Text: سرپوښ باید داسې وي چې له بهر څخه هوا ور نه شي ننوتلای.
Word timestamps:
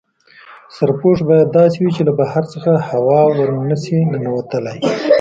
سرپوښ 0.75 1.17
باید 1.29 1.49
داسې 1.59 1.77
وي 1.79 1.91
چې 1.95 2.01
له 2.07 2.13
بهر 2.19 2.43
څخه 2.53 2.71
هوا 2.89 3.21
ور 3.35 3.49
نه 3.69 3.77
شي 3.83 3.97
ننوتلای. 4.11 4.79